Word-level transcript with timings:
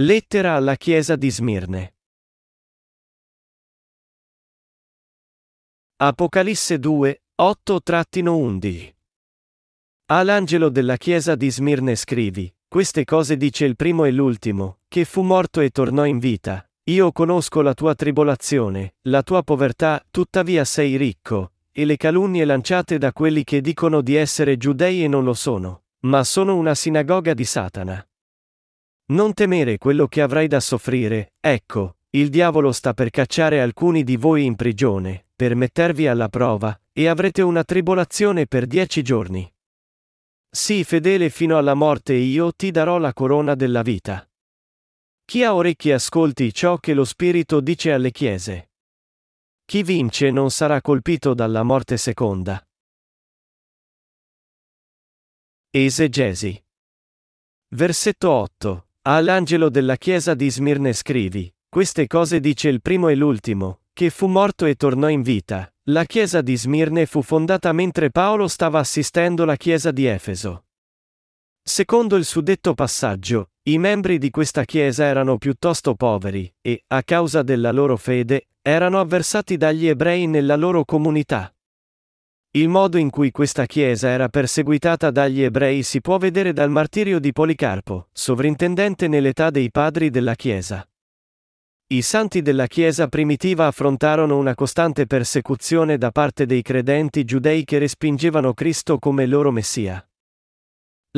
Lettera 0.00 0.56
alla 0.56 0.74
Chiesa 0.74 1.14
di 1.14 1.30
Smirne. 1.30 1.94
Apocalisse 5.98 6.80
2, 6.80 7.22
8-11. 7.40 8.92
All'angelo 10.06 10.68
della 10.70 10.96
Chiesa 10.96 11.36
di 11.36 11.48
Smirne 11.48 11.94
scrivi, 11.94 12.52
queste 12.66 13.04
cose 13.04 13.36
dice 13.36 13.66
il 13.66 13.76
primo 13.76 14.04
e 14.04 14.10
l'ultimo, 14.10 14.80
che 14.88 15.04
fu 15.04 15.22
morto 15.22 15.60
e 15.60 15.70
tornò 15.70 16.04
in 16.04 16.18
vita. 16.18 16.68
Io 16.90 17.12
conosco 17.12 17.62
la 17.62 17.74
tua 17.74 17.94
tribolazione, 17.94 18.96
la 19.02 19.22
tua 19.22 19.44
povertà, 19.44 20.04
tuttavia 20.10 20.64
sei 20.64 20.96
ricco, 20.96 21.52
e 21.70 21.84
le 21.84 21.96
calunnie 21.96 22.44
lanciate 22.44 22.98
da 22.98 23.12
quelli 23.12 23.44
che 23.44 23.60
dicono 23.60 24.00
di 24.00 24.16
essere 24.16 24.56
giudei 24.56 25.04
e 25.04 25.06
non 25.06 25.22
lo 25.22 25.34
sono, 25.34 25.84
ma 26.00 26.24
sono 26.24 26.56
una 26.56 26.74
sinagoga 26.74 27.32
di 27.32 27.44
Satana. 27.44 28.04
Non 29.06 29.34
temere 29.34 29.76
quello 29.76 30.06
che 30.06 30.22
avrai 30.22 30.48
da 30.48 30.60
soffrire, 30.60 31.34
ecco, 31.38 31.96
il 32.10 32.30
diavolo 32.30 32.72
sta 32.72 32.94
per 32.94 33.10
cacciare 33.10 33.60
alcuni 33.60 34.02
di 34.02 34.16
voi 34.16 34.44
in 34.44 34.56
prigione, 34.56 35.26
per 35.36 35.54
mettervi 35.54 36.06
alla 36.06 36.28
prova, 36.28 36.78
e 36.90 37.06
avrete 37.06 37.42
una 37.42 37.64
tribolazione 37.64 38.46
per 38.46 38.66
dieci 38.66 39.02
giorni. 39.02 39.52
Sii 40.48 40.84
fedele 40.84 41.28
fino 41.28 41.58
alla 41.58 41.74
morte 41.74 42.14
e 42.14 42.20
io 42.20 42.52
ti 42.52 42.70
darò 42.70 42.96
la 42.98 43.12
corona 43.12 43.54
della 43.54 43.82
vita. 43.82 44.26
Chi 45.26 45.42
ha 45.42 45.54
orecchi 45.54 45.90
ascolti 45.90 46.54
ciò 46.54 46.78
che 46.78 46.94
lo 46.94 47.04
Spirito 47.04 47.60
dice 47.60 47.92
alle 47.92 48.10
chiese. 48.10 48.70
Chi 49.66 49.82
vince 49.82 50.30
non 50.30 50.50
sarà 50.50 50.80
colpito 50.80 51.34
dalla 51.34 51.62
morte 51.62 51.96
seconda. 51.96 52.64
Esegesi. 55.70 56.62
Versetto 57.68 58.30
8. 58.30 58.83
All'angelo 59.06 59.68
della 59.68 59.96
chiesa 59.96 60.32
di 60.32 60.50
Smirne 60.50 60.94
scrivi, 60.94 61.52
queste 61.68 62.06
cose 62.06 62.40
dice 62.40 62.70
il 62.70 62.80
primo 62.80 63.08
e 63.08 63.14
l'ultimo, 63.14 63.80
che 63.92 64.08
fu 64.08 64.28
morto 64.28 64.64
e 64.64 64.76
tornò 64.76 65.10
in 65.10 65.20
vita. 65.20 65.70
La 65.88 66.04
chiesa 66.04 66.40
di 66.40 66.56
Smirne 66.56 67.04
fu 67.04 67.20
fondata 67.20 67.70
mentre 67.72 68.10
Paolo 68.10 68.48
stava 68.48 68.78
assistendo 68.78 69.44
la 69.44 69.56
chiesa 69.56 69.90
di 69.90 70.06
Efeso. 70.06 70.64
Secondo 71.62 72.16
il 72.16 72.24
suddetto 72.24 72.72
passaggio, 72.72 73.50
i 73.64 73.76
membri 73.76 74.16
di 74.16 74.30
questa 74.30 74.64
chiesa 74.64 75.04
erano 75.04 75.36
piuttosto 75.36 75.94
poveri, 75.94 76.50
e, 76.62 76.84
a 76.86 77.02
causa 77.02 77.42
della 77.42 77.72
loro 77.72 77.98
fede, 77.98 78.46
erano 78.62 79.00
avversati 79.00 79.58
dagli 79.58 79.86
ebrei 79.86 80.26
nella 80.26 80.56
loro 80.56 80.86
comunità. 80.86 81.53
Il 82.56 82.68
modo 82.68 82.98
in 82.98 83.10
cui 83.10 83.32
questa 83.32 83.66
chiesa 83.66 84.10
era 84.10 84.28
perseguitata 84.28 85.10
dagli 85.10 85.42
ebrei 85.42 85.82
si 85.82 86.00
può 86.00 86.18
vedere 86.18 86.52
dal 86.52 86.70
martirio 86.70 87.18
di 87.18 87.32
Policarpo, 87.32 88.10
sovrintendente 88.12 89.08
nell'età 89.08 89.50
dei 89.50 89.72
padri 89.72 90.08
della 90.08 90.36
chiesa. 90.36 90.88
I 91.88 92.00
santi 92.00 92.42
della 92.42 92.68
chiesa 92.68 93.08
primitiva 93.08 93.66
affrontarono 93.66 94.38
una 94.38 94.54
costante 94.54 95.06
persecuzione 95.06 95.98
da 95.98 96.12
parte 96.12 96.46
dei 96.46 96.62
credenti 96.62 97.24
giudei 97.24 97.64
che 97.64 97.78
respingevano 97.78 98.54
Cristo 98.54 99.00
come 99.00 99.26
loro 99.26 99.50
Messia. 99.50 100.08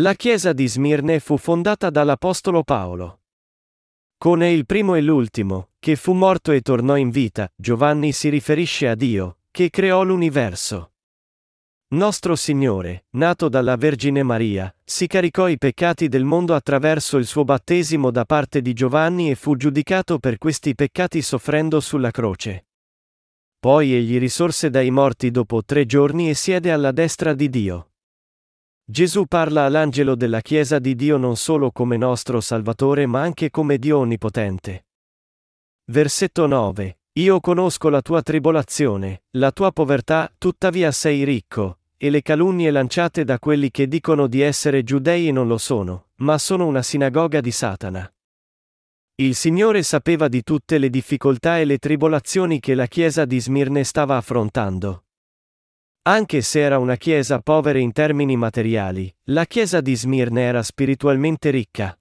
La 0.01 0.15
chiesa 0.15 0.55
di 0.55 0.67
Smirne 0.67 1.21
fu 1.21 1.37
fondata 1.37 1.91
dall'Apostolo 1.91 2.63
Paolo. 2.63 3.21
Con 4.17 4.43
il 4.43 4.65
primo 4.65 4.95
e 4.95 5.03
l'ultimo, 5.03 5.69
che 5.79 5.97
fu 5.97 6.15
morto 6.15 6.51
e 6.53 6.63
tornò 6.63 6.97
in 6.97 7.11
vita, 7.11 7.53
Giovanni 7.55 8.13
si 8.13 8.31
riferisce 8.31 8.89
a 8.89 8.95
Dio, 8.95 9.41
che 9.51 9.69
creò 9.69 10.03
l'universo. 10.03 10.93
Nostro 11.89 12.35
Signore, 12.35 13.05
nato 13.11 13.49
dalla 13.49 13.77
Vergine 13.77 14.25
Maria, 14.25 14.75
si 14.83 15.07
caricò 15.07 15.47
i 15.47 15.57
peccati 15.57 16.09
del 16.09 16.25
mondo 16.25 16.53
attraverso 16.57 17.17
il 17.17 17.27
suo 17.27 17.45
battesimo 17.45 18.11
da 18.11 18.25
parte 18.25 18.61
di 18.61 18.73
Giovanni 18.73 19.31
e 19.31 19.37
fu 19.37 19.55
giudicato 19.55 20.19
per 20.19 20.37
questi 20.37 20.75
peccati 20.75 21.23
soffrendo 21.23 21.79
sulla 21.79 22.11
croce. 22.11 22.67
Poi 23.61 23.95
egli 23.95 24.19
risorse 24.19 24.69
dai 24.69 24.91
morti 24.91 25.31
dopo 25.31 25.63
tre 25.65 25.87
giorni 25.87 26.29
e 26.29 26.35
siede 26.35 26.73
alla 26.73 26.91
destra 26.91 27.35
di 27.35 27.49
Dio. 27.49 27.93
Gesù 28.85 29.27
parla 29.27 29.65
all'angelo 29.65 30.17
della 30.17 30.41
Chiesa 30.41 30.81
di 30.81 30.97
Dio 30.97 31.19
non 31.19 31.37
solo 31.37 31.71
come 31.71 31.97
nostro 31.97 32.41
Salvatore 32.41 33.07
ma 33.07 33.21
anche 33.21 33.49
come 33.51 33.79
Dio 33.79 33.99
Onnipotente. 33.99 34.87
Versetto 35.85 36.49
9. 36.49 36.99
Io 37.17 37.41
conosco 37.41 37.89
la 37.89 38.03
tua 38.03 38.21
tribolazione, 38.21 39.23
la 39.39 39.51
tua 39.51 39.73
povertà, 39.73 40.31
tuttavia 40.37 40.91
sei 40.93 41.25
ricco, 41.25 41.79
e 41.99 42.11
le 42.11 42.23
calunnie 42.23 42.71
lanciate 42.71 43.25
da 43.25 43.39
quelli 43.39 43.71
che 43.71 43.89
dicono 43.89 44.27
di 44.27 44.41
essere 44.41 44.83
giudei 44.83 45.29
e 45.29 45.33
non 45.33 45.47
lo 45.47 45.59
sono, 45.59 46.09
ma 46.17 46.39
sono 46.39 46.67
una 46.67 46.83
sinagoga 46.83 47.41
di 47.41 47.51
Satana. 47.51 48.11
Il 49.17 49.35
Signore 49.35 49.83
sapeva 49.83 50.29
di 50.29 50.43
tutte 50.43 50.77
le 50.77 50.91
difficoltà 50.91 51.59
e 51.59 51.65
le 51.65 51.79
tribolazioni 51.79 52.61
che 52.61 52.75
la 52.75 52.87
Chiesa 52.87 53.25
di 53.25 53.41
Smirne 53.41 53.83
stava 53.83 54.19
affrontando. 54.19 55.05
Anche 56.03 56.43
se 56.43 56.61
era 56.61 56.79
una 56.79 56.97
Chiesa 56.97 57.41
povera 57.41 57.79
in 57.79 57.93
termini 57.93 58.37
materiali, 58.37 59.13
la 59.31 59.47
Chiesa 59.47 59.81
di 59.81 59.97
Smirne 59.97 60.43
era 60.43 60.63
spiritualmente 60.63 61.49
ricca. 61.49 61.99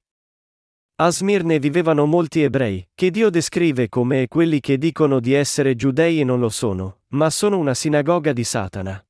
A 0.97 1.09
Smirne 1.09 1.57
vivevano 1.57 2.05
molti 2.05 2.41
ebrei, 2.43 2.87
che 2.93 3.11
Dio 3.11 3.29
descrive 3.29 3.89
come 3.89 4.27
quelli 4.27 4.59
che 4.59 4.77
dicono 4.77 5.19
di 5.19 5.33
essere 5.33 5.75
giudei 5.75 6.19
e 6.19 6.23
non 6.25 6.39
lo 6.39 6.49
sono, 6.49 6.99
ma 7.09 7.29
sono 7.29 7.57
una 7.57 7.73
sinagoga 7.73 8.33
di 8.33 8.43
Satana. 8.43 9.05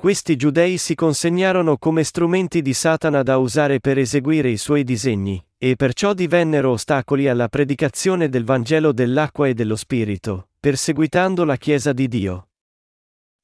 Questi 0.00 0.36
giudei 0.36 0.78
si 0.78 0.94
consegnarono 0.94 1.76
come 1.76 2.04
strumenti 2.04 2.62
di 2.62 2.72
Satana 2.72 3.24
da 3.24 3.36
usare 3.38 3.80
per 3.80 3.98
eseguire 3.98 4.48
i 4.48 4.56
suoi 4.56 4.84
disegni, 4.84 5.44
e 5.58 5.74
perciò 5.74 6.14
divennero 6.14 6.70
ostacoli 6.70 7.26
alla 7.26 7.48
predicazione 7.48 8.28
del 8.28 8.44
Vangelo 8.44 8.92
dell'acqua 8.92 9.48
e 9.48 9.54
dello 9.54 9.74
Spirito, 9.74 10.50
perseguitando 10.60 11.44
la 11.44 11.56
Chiesa 11.56 11.92
di 11.92 12.06
Dio. 12.06 12.50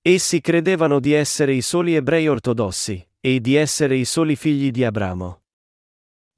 Essi 0.00 0.40
credevano 0.40 1.00
di 1.00 1.12
essere 1.12 1.54
i 1.54 1.60
soli 1.60 1.96
ebrei 1.96 2.28
ortodossi, 2.28 3.04
e 3.18 3.40
di 3.40 3.56
essere 3.56 3.96
i 3.96 4.04
soli 4.04 4.36
figli 4.36 4.70
di 4.70 4.84
Abramo. 4.84 5.42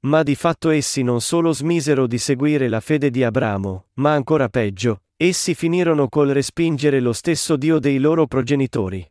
Ma 0.07 0.23
di 0.23 0.33
fatto 0.33 0.71
essi 0.71 1.03
non 1.03 1.21
solo 1.21 1.53
smisero 1.53 2.07
di 2.07 2.17
seguire 2.17 2.69
la 2.69 2.79
fede 2.79 3.11
di 3.11 3.23
Abramo, 3.23 3.89
ma 3.93 4.13
ancora 4.13 4.49
peggio, 4.49 5.03
essi 5.15 5.53
finirono 5.53 6.09
col 6.09 6.29
respingere 6.29 7.01
lo 7.01 7.13
stesso 7.13 7.55
Dio 7.55 7.77
dei 7.77 7.99
loro 7.99 8.25
progenitori. 8.25 9.07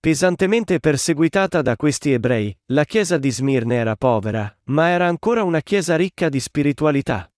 Pesantemente 0.00 0.78
perseguitata 0.78 1.60
da 1.60 1.74
questi 1.74 2.12
ebrei, 2.12 2.56
la 2.66 2.84
chiesa 2.84 3.18
di 3.18 3.32
Smirne 3.32 3.74
era 3.74 3.96
povera, 3.96 4.56
ma 4.66 4.90
era 4.90 5.08
ancora 5.08 5.42
una 5.42 5.60
chiesa 5.60 5.96
ricca 5.96 6.28
di 6.28 6.38
spiritualità. 6.38 7.28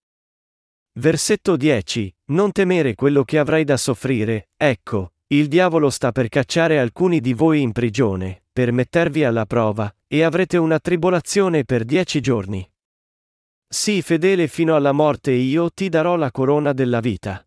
Versetto 0.98 1.56
10. 1.56 2.14
Non 2.26 2.52
temere 2.52 2.94
quello 2.94 3.24
che 3.24 3.38
avrai 3.38 3.64
da 3.64 3.78
soffrire, 3.78 4.50
ecco, 4.58 5.14
il 5.28 5.48
diavolo 5.48 5.88
sta 5.88 6.12
per 6.12 6.28
cacciare 6.28 6.78
alcuni 6.78 7.20
di 7.20 7.32
voi 7.32 7.62
in 7.62 7.72
prigione, 7.72 8.42
per 8.52 8.72
mettervi 8.72 9.24
alla 9.24 9.46
prova, 9.46 9.90
e 10.06 10.22
avrete 10.22 10.58
una 10.58 10.78
tribolazione 10.78 11.64
per 11.64 11.84
dieci 11.84 12.20
giorni. 12.20 12.70
Sii 13.66 14.02
fedele 14.02 14.48
fino 14.48 14.76
alla 14.76 14.92
morte 14.92 15.30
e 15.30 15.36
io 15.36 15.70
ti 15.70 15.88
darò 15.88 16.16
la 16.16 16.30
corona 16.30 16.74
della 16.74 17.00
vita. 17.00 17.42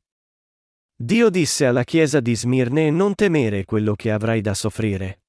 Dio 1.04 1.30
disse 1.30 1.66
alla 1.66 1.84
chiesa 1.84 2.22
di 2.22 2.34
Smirne 2.34 2.90
non 2.90 3.14
temere 3.14 3.66
quello 3.66 3.94
che 3.94 4.10
avrai 4.10 4.40
da 4.40 4.54
soffrire. 4.54 5.24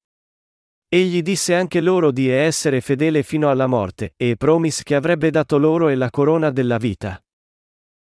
Egli 0.87 1.21
disse 1.21 1.53
anche 1.53 1.81
loro 1.81 2.11
di 2.11 2.29
essere 2.29 2.79
fedele 2.79 3.23
fino 3.23 3.49
alla 3.49 3.67
morte, 3.67 4.13
e 4.15 4.37
promise 4.37 4.83
che 4.83 4.95
avrebbe 4.95 5.31
dato 5.31 5.57
loro 5.57 5.93
la 5.93 6.09
corona 6.09 6.49
della 6.49 6.77
vita. 6.77 7.21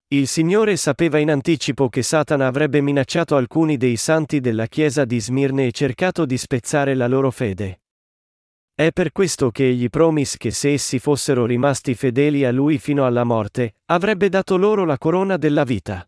Il 0.08 0.26
Signore 0.26 0.76
sapeva 0.76 1.16
in 1.16 1.30
anticipo 1.30 1.88
che 1.88 2.02
Satana 2.02 2.46
avrebbe 2.46 2.82
minacciato 2.82 3.34
alcuni 3.34 3.78
dei 3.78 3.96
santi 3.96 4.40
della 4.40 4.66
chiesa 4.66 5.06
di 5.06 5.18
Smirne 5.18 5.68
e 5.68 5.72
cercato 5.72 6.26
di 6.26 6.36
spezzare 6.36 6.94
la 6.94 7.06
loro 7.06 7.30
fede. 7.30 7.80
È 8.74 8.90
per 8.92 9.10
questo 9.10 9.50
che 9.50 9.66
egli 9.66 9.88
promise 9.88 10.36
che 10.36 10.50
se 10.50 10.74
essi 10.74 10.98
fossero 10.98 11.46
rimasti 11.46 11.94
fedeli 11.94 12.44
a 12.44 12.52
lui 12.52 12.76
fino 12.76 13.06
alla 13.06 13.24
morte, 13.24 13.76
avrebbe 13.86 14.28
dato 14.28 14.58
loro 14.58 14.84
la 14.84 14.98
corona 14.98 15.38
della 15.38 15.64
vita. 15.64 16.06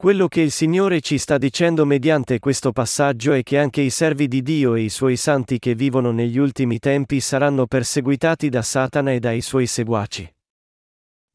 Quello 0.00 0.28
che 0.28 0.40
il 0.40 0.50
Signore 0.50 1.02
ci 1.02 1.18
sta 1.18 1.36
dicendo 1.36 1.84
mediante 1.84 2.38
questo 2.38 2.72
passaggio 2.72 3.34
è 3.34 3.42
che 3.42 3.58
anche 3.58 3.82
i 3.82 3.90
servi 3.90 4.28
di 4.28 4.40
Dio 4.40 4.74
e 4.74 4.80
i 4.80 4.88
suoi 4.88 5.16
santi 5.16 5.58
che 5.58 5.74
vivono 5.74 6.10
negli 6.10 6.38
ultimi 6.38 6.78
tempi 6.78 7.20
saranno 7.20 7.66
perseguitati 7.66 8.48
da 8.48 8.62
Satana 8.62 9.12
e 9.12 9.20
dai 9.20 9.42
suoi 9.42 9.66
seguaci. 9.66 10.34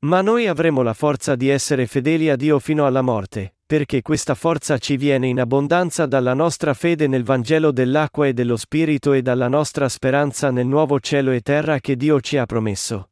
Ma 0.05 0.21
noi 0.21 0.47
avremo 0.47 0.81
la 0.81 0.95
forza 0.95 1.35
di 1.35 1.47
essere 1.47 1.85
fedeli 1.85 2.27
a 2.31 2.35
Dio 2.35 2.57
fino 2.57 2.87
alla 2.87 3.03
morte, 3.03 3.57
perché 3.63 4.01
questa 4.01 4.33
forza 4.33 4.79
ci 4.79 4.97
viene 4.97 5.27
in 5.27 5.39
abbondanza 5.39 6.07
dalla 6.07 6.33
nostra 6.33 6.73
fede 6.73 7.05
nel 7.05 7.23
Vangelo 7.23 7.71
dell'acqua 7.71 8.25
e 8.25 8.33
dello 8.33 8.57
Spirito 8.57 9.13
e 9.13 9.21
dalla 9.21 9.47
nostra 9.47 9.87
speranza 9.87 10.49
nel 10.49 10.65
nuovo 10.65 10.99
cielo 10.99 11.29
e 11.29 11.41
terra 11.41 11.79
che 11.79 11.95
Dio 11.95 12.19
ci 12.19 12.37
ha 12.37 12.47
promesso. 12.47 13.09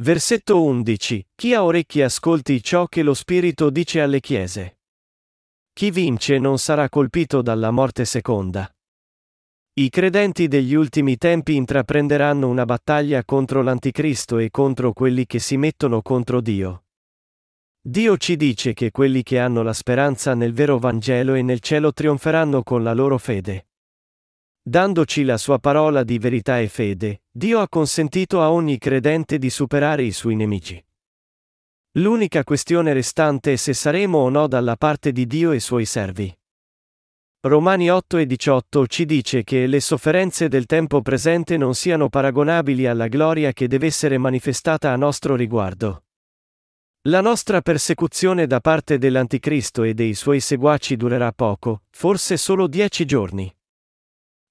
Versetto 0.00 0.62
11. 0.62 1.26
Chi 1.34 1.54
ha 1.54 1.64
orecchi 1.64 2.02
ascolti 2.02 2.62
ciò 2.62 2.86
che 2.86 3.02
lo 3.02 3.14
Spirito 3.14 3.68
dice 3.68 4.00
alle 4.00 4.20
chiese. 4.20 4.78
Chi 5.72 5.90
vince 5.90 6.38
non 6.38 6.56
sarà 6.58 6.88
colpito 6.88 7.42
dalla 7.42 7.72
morte 7.72 8.04
seconda. 8.04 8.72
I 9.72 9.88
credenti 9.90 10.46
degli 10.46 10.74
ultimi 10.74 11.16
tempi 11.16 11.56
intraprenderanno 11.56 12.46
una 12.46 12.64
battaglia 12.64 13.24
contro 13.24 13.60
l'Anticristo 13.60 14.38
e 14.38 14.50
contro 14.50 14.92
quelli 14.92 15.26
che 15.26 15.40
si 15.40 15.56
mettono 15.56 16.00
contro 16.00 16.40
Dio. 16.40 16.84
Dio 17.80 18.16
ci 18.18 18.36
dice 18.36 18.74
che 18.74 18.92
quelli 18.92 19.24
che 19.24 19.40
hanno 19.40 19.64
la 19.64 19.72
speranza 19.72 20.34
nel 20.34 20.52
vero 20.52 20.78
Vangelo 20.78 21.34
e 21.34 21.42
nel 21.42 21.58
cielo 21.58 21.92
trionferanno 21.92 22.62
con 22.62 22.84
la 22.84 22.94
loro 22.94 23.18
fede. 23.18 23.67
Dandoci 24.68 25.24
la 25.24 25.38
sua 25.38 25.58
parola 25.58 26.04
di 26.04 26.18
verità 26.18 26.60
e 26.60 26.68
fede, 26.68 27.22
Dio 27.30 27.60
ha 27.60 27.70
consentito 27.70 28.42
a 28.42 28.52
ogni 28.52 28.76
credente 28.76 29.38
di 29.38 29.48
superare 29.48 30.02
i 30.02 30.12
suoi 30.12 30.36
nemici. 30.36 30.84
L'unica 31.92 32.44
questione 32.44 32.92
restante 32.92 33.54
è 33.54 33.56
se 33.56 33.72
saremo 33.72 34.18
o 34.18 34.28
no 34.28 34.46
dalla 34.46 34.76
parte 34.76 35.10
di 35.10 35.26
Dio 35.26 35.52
e 35.52 35.60
suoi 35.60 35.86
servi. 35.86 36.30
Romani 37.46 37.88
8 37.90 38.18
e 38.18 38.26
18 38.26 38.86
ci 38.88 39.06
dice 39.06 39.42
che 39.42 39.66
le 39.66 39.80
sofferenze 39.80 40.48
del 40.48 40.66
tempo 40.66 41.00
presente 41.00 41.56
non 41.56 41.74
siano 41.74 42.10
paragonabili 42.10 42.86
alla 42.86 43.08
gloria 43.08 43.54
che 43.54 43.68
deve 43.68 43.86
essere 43.86 44.18
manifestata 44.18 44.92
a 44.92 44.96
nostro 44.96 45.34
riguardo. 45.34 46.02
La 47.08 47.22
nostra 47.22 47.62
persecuzione 47.62 48.46
da 48.46 48.60
parte 48.60 48.98
dell'Anticristo 48.98 49.82
e 49.82 49.94
dei 49.94 50.12
suoi 50.12 50.40
seguaci 50.40 50.94
durerà 50.96 51.32
poco, 51.32 51.84
forse 51.88 52.36
solo 52.36 52.66
dieci 52.66 53.06
giorni. 53.06 53.50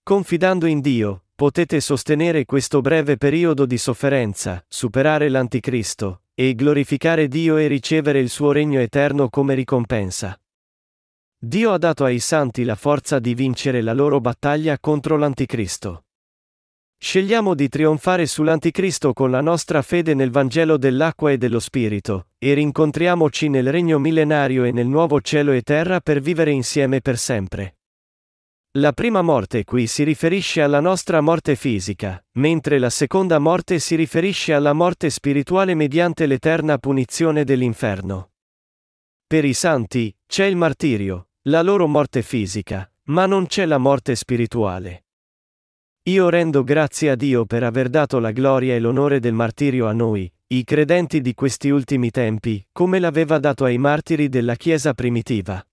Confidando 0.08 0.68
in 0.68 0.80
Dio, 0.80 1.26
potete 1.36 1.82
sostenere 1.82 2.46
questo 2.46 2.80
breve 2.80 3.18
periodo 3.18 3.66
di 3.66 3.78
sofferenza, 3.78 4.64
superare 4.66 5.28
l'Anticristo, 5.28 6.22
e 6.34 6.56
glorificare 6.56 7.28
Dio 7.28 7.58
e 7.58 7.68
ricevere 7.68 8.20
il 8.20 8.30
suo 8.30 8.54
regno 8.54 8.80
eterno 8.80 9.28
come 9.28 9.54
ricompensa. 9.54 10.40
Dio 11.38 11.74
ha 11.74 11.78
dato 11.78 12.06
ai 12.06 12.20
santi 12.20 12.64
la 12.64 12.76
forza 12.76 13.20
di 13.20 13.34
vincere 13.34 13.82
la 13.82 13.92
loro 13.92 14.22
battaglia 14.22 14.80
contro 14.80 15.18
l'Anticristo. 15.18 16.06
Scegliamo 16.98 17.54
di 17.54 17.68
trionfare 17.68 18.28
sull'Anticristo 18.28 19.12
con 19.12 19.30
la 19.30 19.42
nostra 19.42 19.82
fede 19.82 20.14
nel 20.14 20.32
Vangelo 20.32 20.78
dell'acqua 20.78 21.32
e 21.32 21.38
dello 21.38 21.60
Spirito, 21.60 22.28
e 22.38 22.54
rincontriamoci 22.54 23.50
nel 23.50 23.70
regno 23.70 24.00
millenario 24.00 24.64
e 24.64 24.72
nel 24.72 24.88
nuovo 24.88 25.20
cielo 25.20 25.52
e 25.52 25.64
terra 25.64 26.00
per 26.00 26.22
vivere 26.22 26.52
insieme 26.52 27.02
per 27.02 27.18
sempre. 27.18 27.77
La 28.78 28.94
prima 28.94 29.24
morte 29.24 29.64
qui 29.64 29.88
si 29.88 30.04
riferisce 30.04 30.62
alla 30.62 30.80
nostra 30.80 31.20
morte 31.20 31.56
fisica, 31.56 32.24
mentre 32.34 32.78
la 32.78 32.92
seconda 32.92 33.40
morte 33.40 33.80
si 33.80 33.96
riferisce 33.96 34.54
alla 34.54 34.74
morte 34.74 35.10
spirituale 35.10 35.74
mediante 35.74 36.28
l'eterna 36.28 36.78
punizione 36.78 37.44
dell'inferno. 37.44 38.34
Per 39.26 39.44
i 39.46 39.54
santi, 39.54 40.16
c'è 40.28 40.46
il 40.46 40.58
martirio, 40.58 41.30
la 41.44 41.64
loro 41.64 41.88
morte 41.88 42.22
fisica, 42.22 42.88
ma 43.06 43.26
non 43.26 43.48
c'è 43.48 43.66
la 43.66 43.80
morte 43.80 44.14
spirituale. 44.14 45.06
Io 46.04 46.30
rendo 46.30 46.64
grazie 46.64 47.10
a 47.10 47.16
Dio 47.16 47.48
per 47.48 47.64
aver 47.64 47.90
dato 47.90 48.20
la 48.20 48.32
gloria 48.32 48.76
e 48.76 48.80
l'onore 48.80 49.20
del 49.20 49.34
martirio 49.34 49.88
a 49.88 49.92
noi, 49.92 50.32
i 50.50 50.64
credenti 50.64 51.20
di 51.22 51.34
questi 51.34 51.72
ultimi 51.72 52.12
tempi, 52.12 52.64
come 52.72 53.00
l'aveva 53.00 53.40
dato 53.40 53.66
ai 53.66 53.80
martiri 53.80 54.30
della 54.30 54.54
Chiesa 54.54 54.94
primitiva. 54.94 55.67